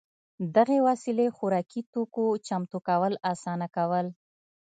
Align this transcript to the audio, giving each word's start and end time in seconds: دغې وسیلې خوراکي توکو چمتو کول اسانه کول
دغې 0.55 0.77
وسیلې 0.87 1.27
خوراکي 1.35 1.81
توکو 1.93 2.25
چمتو 2.47 2.77
کول 2.87 3.13
اسانه 3.31 3.67
کول 3.75 4.05